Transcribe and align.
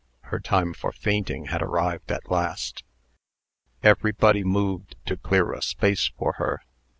Her 0.21 0.39
time 0.39 0.73
for 0.73 0.91
fainting 0.91 1.45
had 1.53 1.61
arrived 1.61 2.11
at 2.11 2.31
last. 2.31 2.83
Everybody 3.83 4.43
moved 4.43 4.95
to 5.05 5.15
clear 5.15 5.51
a 5.53 5.61
space 5.61 6.07
for 6.17 6.33
her. 6.39 6.63